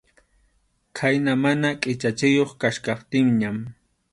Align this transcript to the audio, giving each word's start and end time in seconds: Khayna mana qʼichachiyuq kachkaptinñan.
Khayna 0.97 1.33
mana 1.43 1.69
qʼichachiyuq 1.81 2.51
kachkaptinñan. 2.61 3.57